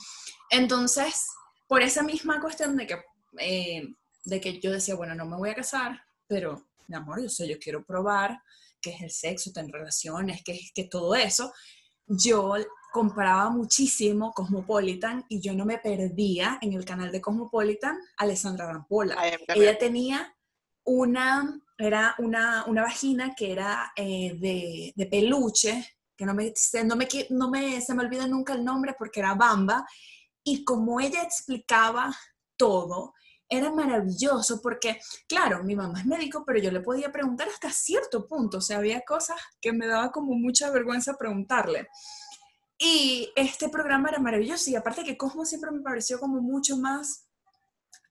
[0.49, 1.27] Entonces,
[1.67, 3.01] por esa misma cuestión de que,
[3.39, 3.87] eh,
[4.23, 7.47] de que yo decía, bueno, no me voy a casar, pero mi amor, yo sé,
[7.47, 8.41] yo quiero probar
[8.81, 11.53] qué es el sexo, tener relaciones, qué es que todo eso.
[12.05, 12.55] Yo
[12.93, 19.17] compraba muchísimo Cosmopolitan y yo no me perdía en el canal de Cosmopolitan Alessandra Rampola.
[19.53, 20.35] Ella tenía
[20.83, 27.07] una, era una, una vagina que era eh, de, de, peluche, que no me, me,
[27.29, 29.85] no me, se me olvida nunca el nombre porque era Bamba,
[30.43, 32.15] y como ella explicaba
[32.57, 33.13] todo,
[33.49, 38.27] era maravilloso porque, claro, mi mamá es médico, pero yo le podía preguntar hasta cierto
[38.27, 41.87] punto, o sea, había cosas que me daba como mucha vergüenza preguntarle.
[42.77, 47.26] Y este programa era maravilloso y aparte que Cosmo siempre me pareció como mucho más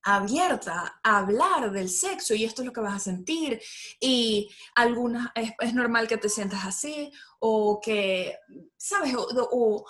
[0.09, 3.61] abierta a hablar del sexo y esto es lo que vas a sentir
[3.99, 8.39] y algunas es, normal que te sientas así o que,
[8.77, 9.15] ¿sabes?
[9.17, 9.85] O,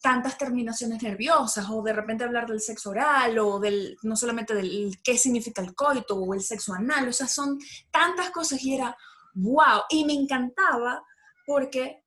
[0.00, 5.00] tantas terminaciones nerviosas o de repente hablar del sexo oral o del, no solamente del
[5.02, 7.58] qué significa el coito o el sexo anal, o sea, son
[7.90, 8.96] tantas cosas y era
[9.34, 11.02] wow y me encantaba
[11.44, 12.04] porque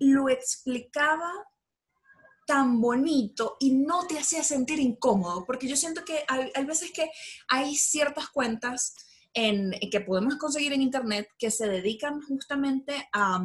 [0.00, 1.30] lo explicaba
[2.46, 7.10] tan bonito y no te hacía sentir incómodo, porque yo siento que hay, veces que
[7.48, 8.94] hay ciertas cuentas
[9.34, 13.44] en, que podemos conseguir en internet que se dedican justamente a,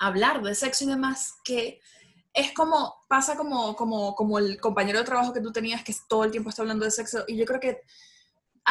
[0.00, 1.80] hablar de sexo y demás, que
[2.32, 6.22] es como, pasa como, como, como el compañero de trabajo que tú tenías que todo
[6.22, 7.82] el tiempo está hablando de sexo, y yo creo que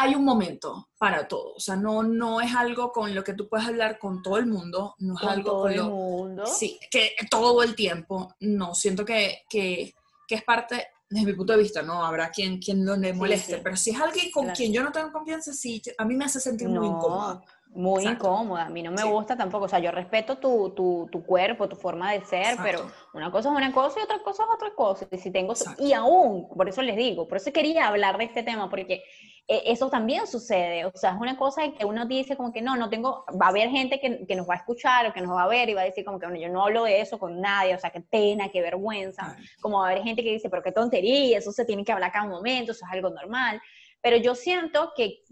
[0.00, 3.48] hay un momento para todo, o sea, no, no es algo con lo que tú
[3.48, 6.46] puedes hablar con todo el mundo, no es algo todo con el lo, mundo.
[6.46, 9.92] Sí, que todo el tiempo, no, siento que, que,
[10.28, 13.58] que, es parte, desde mi punto de vista, no habrá quien, quien no le moleste,
[13.58, 16.38] pero si es alguien con quien yo no tengo confianza, sí, a mí me hace
[16.38, 17.42] sentir muy incómoda.
[17.78, 21.24] Muy incómoda, a mí no me gusta tampoco, o sea, yo respeto tu, tu, tu
[21.24, 24.48] cuerpo, tu forma de ser, pero una cosa es una cosa y otra cosa es
[24.52, 25.06] otra cosa.
[25.12, 28.42] Y, si tengo, y aún, por eso les digo, por eso quería hablar de este
[28.42, 29.04] tema, porque
[29.46, 32.74] e, eso también sucede, o sea, es una cosa que uno dice como que no,
[32.74, 35.36] no tengo, va a haber gente que, que, nos va a escuchar o que nos
[35.36, 37.16] va a ver y va a decir como que bueno, yo no hablo de eso
[37.16, 40.50] con nadie, o sea, qué pena, qué vergüenza, como va a haber gente que dice,
[40.50, 43.62] pero qué tontería, eso se tiene que hablar cada momento, eso es algo normal,
[44.00, 45.22] pero yo siento que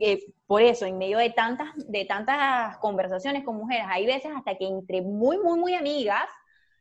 [0.47, 4.67] por eso, en medio de tantas, de tantas conversaciones con mujeres, hay veces hasta que
[4.67, 6.25] entre muy, muy, muy amigas,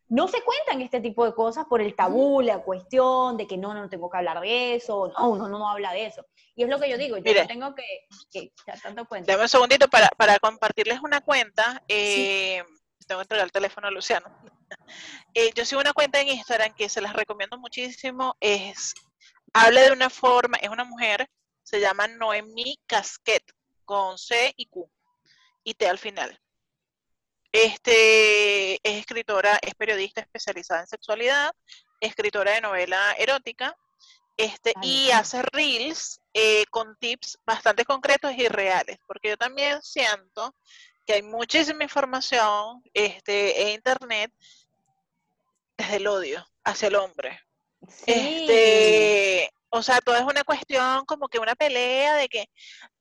[0.07, 3.73] no se cuentan este tipo de cosas por el tabú, la cuestión de que no,
[3.73, 6.25] no tengo que hablar de eso, no, uno no, no habla de eso.
[6.55, 7.83] Y es lo que yo digo, yo no tengo que,
[8.31, 9.31] que tanto cuenta.
[9.31, 11.83] Dame un segundito para, para compartirles una cuenta.
[11.87, 12.63] Eh,
[13.07, 14.27] Tengo que entregar el teléfono a Luciano.
[15.35, 18.35] Eh, yo sigo una cuenta en Instagram que se las recomiendo muchísimo.
[18.39, 18.93] Es,
[19.53, 21.29] habla de una forma, es una mujer,
[21.65, 23.43] se llama Noemi Casquet,
[23.83, 24.89] con C y Q,
[25.63, 26.39] y T al final.
[27.51, 31.51] Este, es escritora, es periodista especializada en sexualidad,
[31.99, 33.75] escritora de novela erótica
[34.37, 40.53] este, y hace reels eh, con tips bastante concretos y reales, porque yo también siento
[41.05, 44.31] que hay muchísima información este, en internet
[45.77, 47.39] desde el odio hacia el hombre.
[48.05, 52.45] Este, o sea, todo es una cuestión como que una pelea de que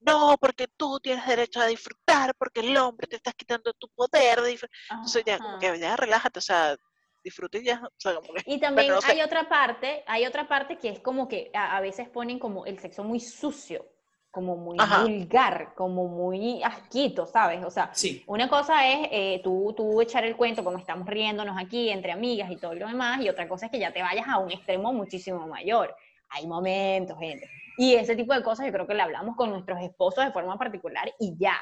[0.01, 4.41] no, porque tú tienes derecho a disfrutar, porque el hombre te estás quitando tu poder
[4.43, 4.59] de.
[4.91, 6.77] Entonces ya, como que ya relájate, o sea,
[7.23, 7.81] disfrute y ya.
[7.85, 11.29] O sea, como que, y también hay otra parte, hay otra parte que es como
[11.29, 13.87] que a, veces ponen como el sexo muy sucio
[14.31, 17.65] como muy vulgar, como muy asquito, ¿sabes?
[17.65, 17.93] O sea,
[18.27, 22.51] una cosa es eh, tú, tú echar el cuento como estamos riéndonos aquí entre amigas
[22.51, 24.93] y todo lo demás, y otra cosa es que ya te vayas a un extremo
[24.93, 25.95] muchísimo mayor.
[26.31, 27.49] Hay momentos, gente.
[27.77, 30.57] Y ese tipo de cosas yo creo que le hablamos con nuestros esposos de forma
[30.59, 31.57] particular y ya.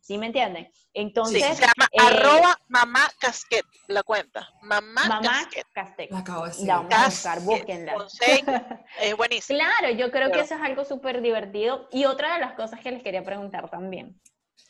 [0.00, 0.70] ¿Sí me entienden?
[0.94, 1.42] Entonces.
[1.56, 4.48] se llama eh, arroba mamá casquet, la cuenta.
[4.62, 6.10] Mamá, mamá casquet.
[6.10, 6.66] La acabo de decir.
[6.66, 7.94] La vamos a buscar, búsquenla.
[9.00, 9.58] es buenísimo.
[9.58, 11.88] Claro, yo creo que eso es algo súper divertido.
[11.90, 14.20] Y otra de las cosas que les quería preguntar también,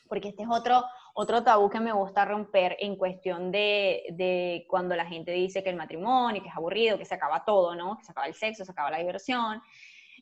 [0.08, 0.84] porque este es otro,
[1.20, 5.70] otro tabú que me gusta romper en cuestión de, de, cuando la gente dice que
[5.70, 7.98] el matrimonio, que es aburrido, que se acaba todo, ¿no?
[7.98, 9.60] Que se acaba el sexo, se acaba la diversión.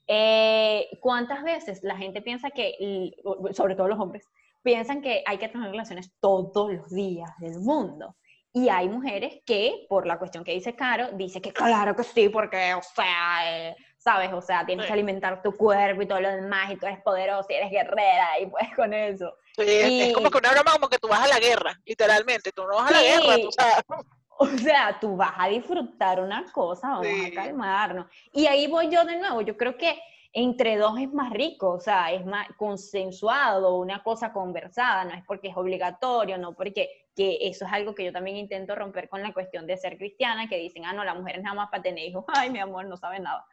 [0.06, 3.12] Eh, ¿Cuántas veces la gente piensa que,
[3.52, 4.26] sobre todo los hombres,
[4.62, 8.16] piensan que hay que tener relaciones todos los días del mundo?
[8.54, 12.30] Y hay mujeres que, por la cuestión que dice Caro, dice que claro que sí,
[12.30, 14.32] porque, o sea, eh, ¿sabes?
[14.32, 17.52] O sea, tienes que alimentar tu cuerpo y todo lo demás, y tú eres poderosa
[17.52, 19.34] y eres guerrera, y puedes con eso.
[19.56, 22.76] Es como que una broma como que tú vas a la guerra, literalmente, tú no
[22.76, 23.84] vas a la guerra, tú sabes.
[24.38, 28.04] O sea, tú vas a disfrutar una cosa, vamos a calmarnos.
[28.34, 29.98] Y ahí voy yo de nuevo, yo creo que
[30.34, 35.24] entre dos es más rico, o sea, es más consensuado, una cosa conversada, no es
[35.26, 39.22] porque es obligatorio, no porque que eso es algo que yo también intento romper con
[39.22, 41.82] la cuestión de ser cristiana, que dicen, ah, no, la mujer es nada más para
[41.82, 43.46] tener hijos, ay, mi amor, no sabe nada.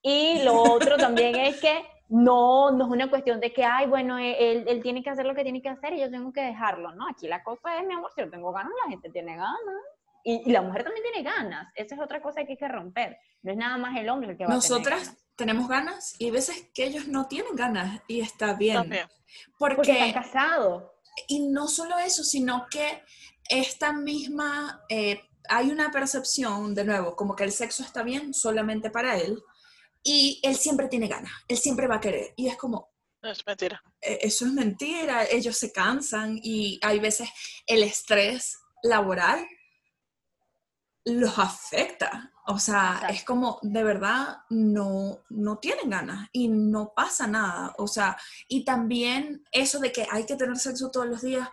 [0.00, 4.18] Y lo otro también es que no, no es una cuestión de que, ay, bueno,
[4.18, 6.92] él, él, tiene que hacer lo que tiene que hacer y yo tengo que dejarlo,
[6.92, 7.08] ¿no?
[7.08, 9.84] Aquí la cosa es, mi amor, si yo tengo ganas, la gente tiene ganas.
[10.24, 11.72] Y, la mujer también tiene ganas.
[11.76, 13.16] Esa es otra cosa que hay que romper.
[13.42, 15.36] No es nada más el hombre el que va Nosotras a tener ganas.
[15.36, 18.90] tenemos ganas y hay veces que ellos no tienen ganas y está bien.
[19.56, 20.82] Porque, porque están casados.
[21.28, 23.04] Y no solo eso, sino que
[23.48, 28.90] esta misma, eh, hay una percepción, de nuevo, como que el sexo está bien solamente
[28.90, 29.40] para él
[30.02, 32.32] y él siempre tiene ganas, él siempre va a querer.
[32.36, 32.90] Y es como...
[33.22, 33.82] Es mentira.
[34.00, 37.28] E, eso es mentira, ellos se cansan y hay veces
[37.66, 39.46] el estrés laboral
[41.04, 42.32] los afecta.
[42.46, 47.74] O sea, es como de verdad no, no tienen ganas y no pasa nada.
[47.78, 48.16] O sea,
[48.48, 51.48] y también eso de que hay que tener sexo todos los días,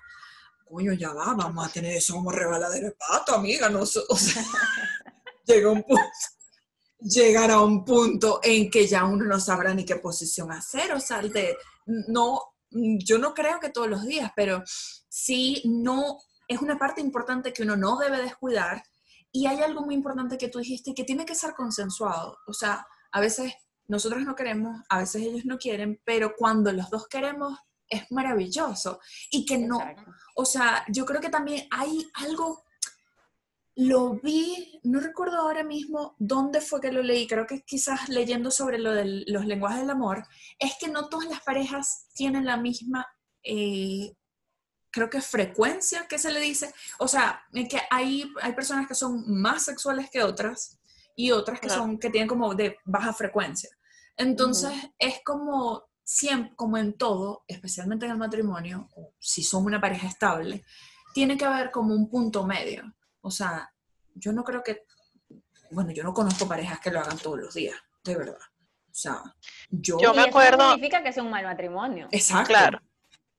[0.68, 3.70] coño, ya va, vamos a tener eso como rebaladero de pato, amiga.
[3.70, 4.04] No, o sea,
[5.46, 6.04] llega un punto,
[7.00, 10.94] llegará un punto en que ya uno no sabrá ni qué posición hacer.
[10.94, 14.64] O sea, de, no, yo no creo que todos los días, pero
[15.08, 18.84] sí no, es una parte importante que uno no debe descuidar
[19.32, 22.38] y hay algo muy importante que tú dijiste, que tiene que ser consensuado.
[22.48, 23.54] O sea, a veces
[23.88, 27.58] nosotros no queremos, a veces ellos no quieren, pero cuando los dos queremos
[27.90, 29.00] es maravilloso.
[29.32, 29.80] Y que no,
[30.36, 32.64] o sea, yo creo que también hay algo,
[33.78, 38.50] lo vi, no recuerdo ahora mismo dónde fue que lo leí, creo que quizás leyendo
[38.50, 40.26] sobre lo de los lenguajes del amor,
[40.58, 43.06] es que no todas las parejas tienen la misma
[43.44, 44.14] eh,
[44.90, 49.24] creo que frecuencia que se le dice, o sea, que hay, hay personas que son
[49.28, 50.80] más sexuales que otras
[51.16, 53.70] y otras que son, que tienen como de baja frecuencia.
[54.16, 60.08] Entonces, es como siempre, como en todo, especialmente en el matrimonio, si son una pareja
[60.08, 60.64] estable,
[61.14, 62.84] tiene que haber como un punto medio.
[63.28, 63.72] O sea,
[64.16, 64.84] yo no creo que,
[65.72, 68.40] bueno, yo no conozco parejas que lo hagan todos los días, de verdad.
[68.40, 69.22] O sea,
[69.70, 69.98] yo...
[70.00, 70.58] Yo me acuerdo...
[70.58, 72.08] no significa que sea un mal matrimonio.
[72.12, 72.48] Exacto.
[72.48, 72.82] Claro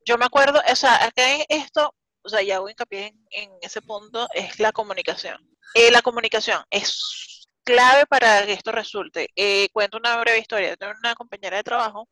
[0.08, 4.26] yo me acuerdo, o sea, acá esto, o sea, ya hago hincapié en, ese punto,
[4.32, 5.36] es la comunicación.
[5.74, 9.28] Eh, la comunicación es clave para que esto resulte.
[9.36, 10.76] Eh, cuento una breve historia.
[10.76, 12.08] Tengo una compañera de trabajo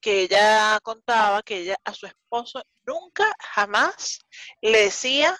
[0.00, 4.20] que ella contaba que ella a su esposo nunca, jamás
[4.60, 5.36] le decía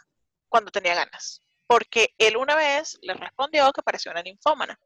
[0.49, 1.41] cuando tenía ganas.
[1.73, 4.79] Porque él una vez le respondió que parecía una ninfómana.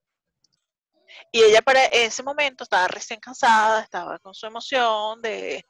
[1.33, 5.65] Y ella para ese momento estaba recién casada, estaba con su emoción de,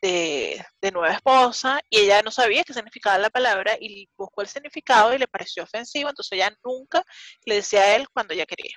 [0.00, 5.14] de, nueva esposa y ella no sabía qué significaba la palabra y buscó el significado
[5.14, 7.04] y le pareció ofensivo, entonces ella nunca
[7.44, 8.76] le decía a él cuando ella quería.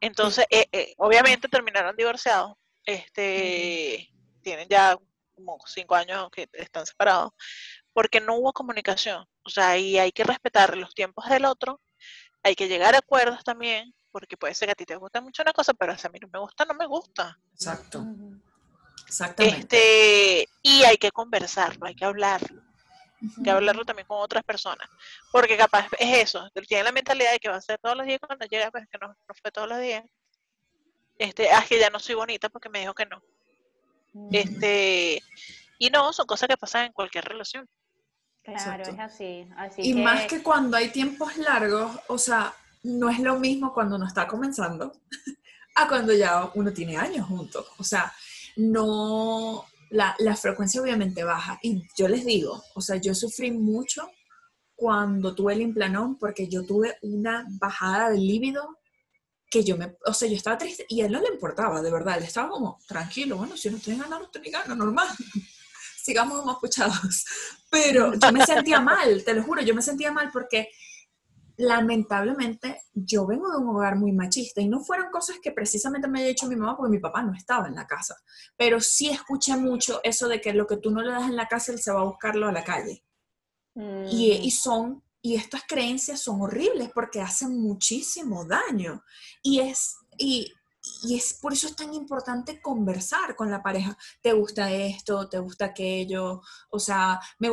[0.00, 2.54] Entonces, eh, eh, obviamente terminaron divorciados,
[2.86, 4.10] este,
[4.42, 4.96] tienen ya
[5.34, 7.32] como cinco años que están separados,
[8.00, 11.82] porque no hubo comunicación, o sea, y hay que respetar los tiempos del otro,
[12.42, 15.42] hay que llegar a acuerdos también, porque puede ser que a ti te guste mucho
[15.42, 17.38] una cosa, pero si a mí no me gusta, no me gusta.
[17.52, 18.02] Exacto.
[19.06, 19.58] Exactamente.
[19.58, 22.62] Este, y hay que conversarlo, hay que hablarlo.
[23.20, 24.88] Hay que hablarlo también con otras personas.
[25.30, 28.20] Porque capaz es eso, tiene la mentalidad de que va a ser todos los días
[28.26, 30.06] cuando llega, pero es que no, fue todos los días.
[31.18, 33.22] Este, ah, que ya no soy bonita porque me dijo que no.
[34.32, 35.22] Este,
[35.78, 37.68] y no, son cosas que pasan en cualquier relación.
[38.42, 39.46] Claro, es así.
[39.78, 44.06] y más que cuando hay tiempos largos, o sea, no es lo mismo cuando uno
[44.06, 44.92] está comenzando
[45.76, 47.66] a cuando ya uno tiene años juntos.
[47.78, 48.12] O sea,
[48.56, 51.58] no, la, la, frecuencia obviamente baja.
[51.62, 54.10] Y yo les digo, o sea, yo sufrí mucho
[54.74, 58.78] cuando tuve el implanón porque yo tuve una bajada de líbido
[59.50, 61.90] que yo me, o sea, yo estaba triste y a él no le importaba, de
[61.90, 65.08] verdad, él estaba como, tranquilo, bueno, si no estoy ganando, no estoy ganas, normal,
[66.02, 67.24] sigamos más puchados.
[67.70, 70.68] Pero yo me sentía mal, te lo juro, yo me sentía mal porque
[71.56, 76.20] lamentablemente yo vengo de un hogar muy machista y no fueron cosas que precisamente me
[76.20, 78.16] haya dicho mi mamá porque mi papá no estaba en la casa,
[78.56, 81.48] pero sí escuché mucho eso de que lo que tú no le das en la
[81.48, 83.04] casa, él se va a buscarlo a la calle.
[83.74, 84.50] Y, y, mm.
[84.50, 89.04] son, y estas creencias son horribles porque hacen muchísimo daño.
[89.42, 90.52] Y es, y
[91.02, 93.96] y es por eso es tan importante conversar con la pareja.
[94.20, 95.28] ¿Te gusta esto?
[95.28, 96.42] ¿Te gusta aquello?
[96.70, 97.48] O sea, me,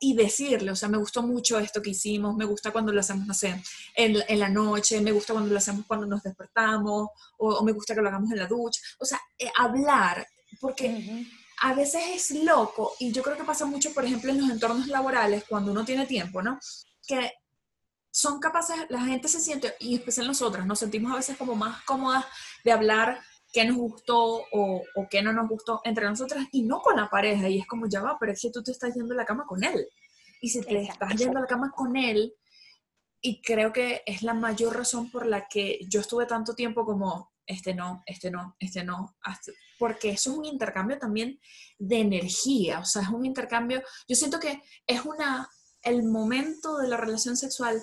[0.00, 3.26] y decirle, o sea, me gustó mucho esto que hicimos, me gusta cuando lo hacemos,
[3.26, 3.62] no sé,
[3.94, 7.94] en, en la noche, me gusta cuando lo hacemos cuando nos despertamos, o, me gusta
[7.94, 8.80] que lo hagamos en la ducha.
[8.98, 10.26] O sea, eh, hablar,
[10.60, 11.26] porque
[11.62, 14.86] a veces es loco, y yo creo que pasa mucho, por ejemplo, en los entornos
[14.86, 16.58] laborales, cuando uno tiene tiempo, ¿no?
[17.06, 17.32] Que
[18.10, 21.82] son capaces, la gente se siente, y especial nosotras, nos sentimos a veces como más
[21.84, 22.24] cómodas
[22.64, 23.20] de hablar
[23.52, 27.08] qué nos gustó o, o qué no nos gustó entre nosotras y no con la
[27.08, 27.48] pareja.
[27.48, 29.44] Y es como, ya va, pero es que tú te estás yendo a la cama
[29.46, 29.86] con él.
[30.40, 32.34] Y si te estás yendo a la cama con él,
[33.20, 37.32] y creo que es la mayor razón por la que yo estuve tanto tiempo como,
[37.46, 39.16] este no, este no, este no,
[39.78, 41.38] porque eso es un intercambio también
[41.78, 45.48] de energía, o sea, es un intercambio, yo siento que es una,
[45.82, 47.80] el momento de la relación sexual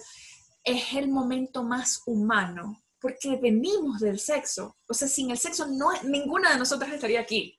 [0.63, 4.77] es el momento más humano, porque venimos del sexo.
[4.87, 7.57] O sea, sin el sexo no, ninguna de nosotras estaría aquí.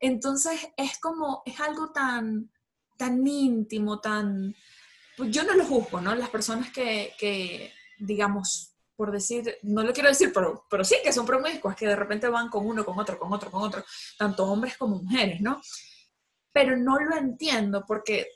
[0.00, 2.50] Entonces es como, es algo tan,
[2.96, 4.54] tan íntimo, tan...
[5.16, 6.14] Pues yo no lo juzgo, ¿no?
[6.14, 11.12] Las personas que, que, digamos, por decir, no lo quiero decir, pero, pero sí que
[11.12, 13.84] son promiscuas, que de repente van con uno, con otro, con otro, con otro,
[14.16, 15.60] tanto hombres como mujeres, ¿no?
[16.52, 18.28] Pero no lo entiendo porque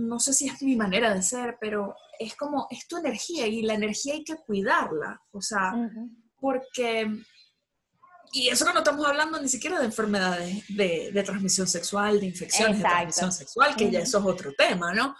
[0.00, 3.62] no sé si es mi manera de ser, pero es como, es tu energía y
[3.62, 5.72] la energía hay que cuidarla, o sea,
[6.36, 7.10] porque,
[8.32, 12.78] y eso que no estamos hablando ni siquiera de enfermedades de, transmisión sexual, de infecciones
[12.78, 15.16] de transmisión sexual, que ya eso es otro tema, ¿no?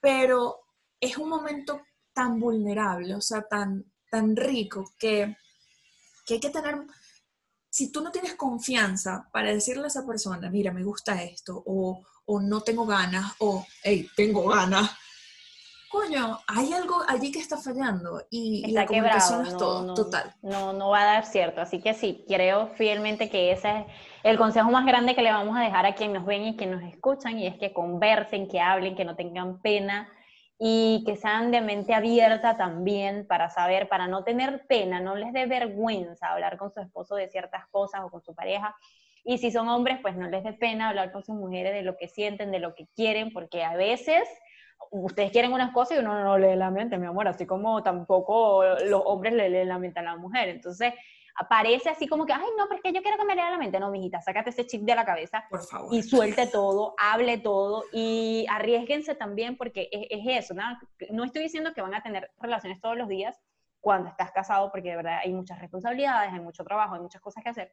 [0.00, 0.60] Pero
[1.00, 5.36] es un momento tan vulnerable, o sea, tan, tan rico, que,
[6.24, 6.86] que hay que tener
[7.76, 12.02] si tú no tienes confianza para decirle a esa persona, mira, me gusta esto, o,
[12.26, 14.90] o no tengo ganas, o hey, tengo ganas,
[15.88, 20.34] coño, hay algo allí que está fallando y, la comunicación es todo, total.
[20.42, 23.86] No, no va a dar cierto, así que sí, creo fielmente que ese es
[24.22, 26.72] el consejo más grande que le vamos a dejar a quien nos ven y quien
[26.72, 30.10] nos escuchan, y es que conversen, que hablen, que no tengan pena
[30.58, 35.32] y que sean de mente abierta también para saber, para no tener pena, no les
[35.32, 38.74] dé vergüenza hablar con su esposo de ciertas cosas o con su pareja,
[39.26, 41.96] y si son hombres, pues no les dé pena hablar con sus mujeres de lo
[41.96, 44.22] que sienten, de lo que quieren, porque a veces
[44.92, 48.62] ustedes quieren unas cosas y uno no lee la mente, mi amor, así como tampoco
[48.84, 50.48] los hombres le leen la mente a la mujer.
[50.48, 50.94] Entonces,
[51.34, 53.58] aparece así como que, ay, no, pero es que yo quiero que me lea la
[53.58, 53.80] mente.
[53.80, 55.92] No, mijita, sácate ese chip de la cabeza Por favor.
[55.92, 60.62] y suelte todo, hable todo y arriesguense también porque es, es eso, ¿no?
[61.10, 63.36] No estoy diciendo que van a tener relaciones todos los días
[63.80, 67.44] cuando estás casado, porque de verdad hay muchas responsabilidades, hay mucho trabajo, hay muchas cosas
[67.44, 67.72] que hacer,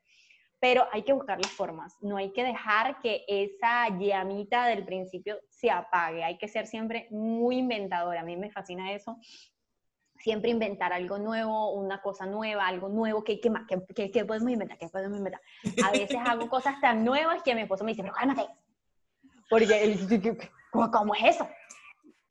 [0.63, 5.37] pero hay que buscar las formas, no hay que dejar que esa llamita del principio
[5.49, 9.17] se apague, hay que ser siempre muy inventadora, a mí me fascina eso,
[10.19, 13.63] siempre inventar algo nuevo, una cosa nueva, algo nuevo, ¿qué, qué más?
[13.93, 14.77] ¿Qué, qué, podemos inventar?
[14.77, 15.41] ¿Qué podemos inventar?
[15.83, 18.47] A veces hago cosas tan nuevas que mi esposo me dice, pero cálmate,
[19.49, 19.97] porque
[20.71, 21.49] ¿cómo es eso?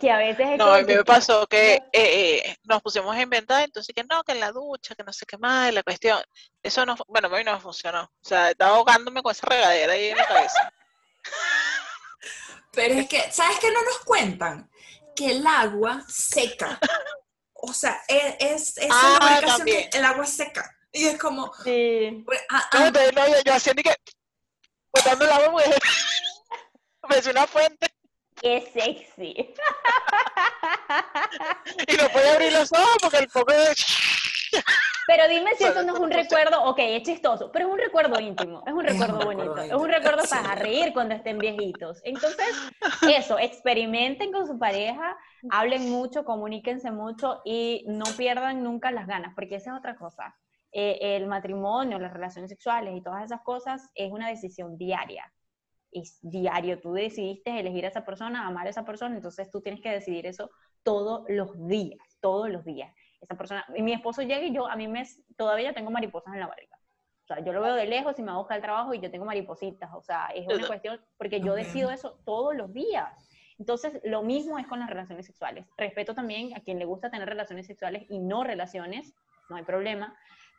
[0.02, 0.58] Que a veces...
[0.58, 4.24] no, a mí me pasó que eh, eh, nos pusimos a inventar, entonces que no,
[4.24, 6.20] que en la ducha, que no sé qué más, la cuestión,
[6.60, 10.08] eso no, bueno, a mí no funcionó, o sea, estaba ahogándome con esa regadera ahí
[10.08, 10.72] en la cabeza.
[12.72, 14.68] Pero es que, ¿sabes qué no nos cuentan?
[15.14, 16.80] Que el agua seca.
[17.52, 20.68] O sea, es, es, ah, que el agua seca.
[20.90, 21.52] Y es como...
[21.62, 22.24] Sí.
[22.26, 22.90] Pues, ah, ah.
[22.90, 23.94] No, yo, yo hacía ni que...
[24.92, 25.62] Botando el agua,
[27.08, 27.91] me decía una fuente.
[28.42, 29.54] ¡Qué sexy!
[31.86, 33.72] y no puede abrir los ojos porque el poco de...
[35.06, 38.20] Pero dime si eso no es un recuerdo, ok, es chistoso, pero es un recuerdo
[38.20, 42.00] íntimo, es un recuerdo bonito, es un recuerdo para reír cuando estén viejitos.
[42.04, 42.46] Entonces,
[43.08, 45.16] eso, experimenten con su pareja,
[45.50, 50.36] hablen mucho, comuníquense mucho y no pierdan nunca las ganas, porque esa es otra cosa.
[50.72, 55.32] Eh, el matrimonio, las relaciones sexuales y todas esas cosas es una decisión diaria.
[55.92, 59.80] Es diario, tú decidiste elegir a esa persona, amar a esa persona, entonces tú tienes
[59.80, 60.50] que decidir eso
[60.82, 64.76] todos los días, todos los días esa persona, y mi esposo llega y yo, a
[64.76, 65.04] mí me,
[65.36, 66.76] todavía tengo mariposas en la barriga.
[67.22, 69.24] O sea, yo lo veo de lejos y me busca el trabajo y yo tengo
[69.24, 69.90] maripositas.
[69.94, 73.08] O sea, es una cuestión, porque yo decido eso todos los días.
[73.60, 75.64] Entonces, lo mismo es con las relaciones sexuales.
[75.76, 79.14] Respeto también a quien le gusta tener relaciones sexuales y no relaciones,
[79.48, 80.16] no hay problema,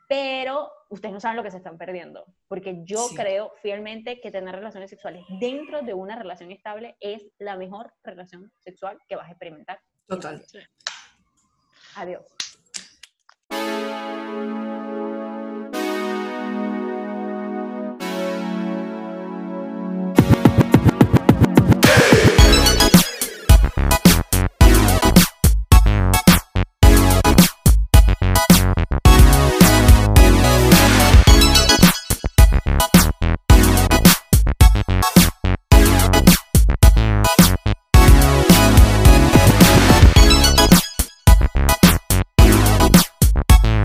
[0.08, 4.54] pero ustedes no saben lo que se están perdiendo, porque yo creo fielmente que tener
[4.54, 9.32] relaciones sexuales dentro de una relación estable es la mejor relación sexual que vas a
[9.32, 9.80] experimentar.
[10.06, 10.44] Total.
[11.96, 12.33] Adiós.